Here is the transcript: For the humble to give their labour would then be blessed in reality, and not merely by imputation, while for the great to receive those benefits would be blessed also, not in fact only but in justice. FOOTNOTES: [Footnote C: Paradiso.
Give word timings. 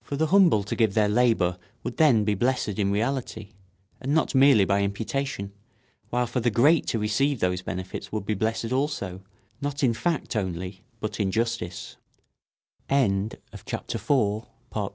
For 0.00 0.16
the 0.16 0.28
humble 0.28 0.62
to 0.62 0.74
give 0.74 0.94
their 0.94 1.06
labour 1.10 1.58
would 1.82 1.98
then 1.98 2.24
be 2.24 2.34
blessed 2.34 2.78
in 2.78 2.90
reality, 2.90 3.52
and 4.00 4.14
not 4.14 4.34
merely 4.34 4.64
by 4.64 4.80
imputation, 4.82 5.52
while 6.08 6.26
for 6.26 6.40
the 6.40 6.50
great 6.50 6.86
to 6.86 6.98
receive 6.98 7.40
those 7.40 7.60
benefits 7.60 8.10
would 8.10 8.24
be 8.24 8.32
blessed 8.32 8.72
also, 8.72 9.20
not 9.60 9.84
in 9.84 9.92
fact 9.92 10.34
only 10.34 10.82
but 10.98 11.20
in 11.20 11.30
justice. 11.30 11.98
FOOTNOTES: 12.88 13.38
[Footnote 13.54 13.90
C: 13.92 14.46
Paradiso. 14.70 14.94